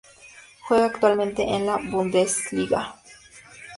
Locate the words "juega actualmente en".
0.61-1.67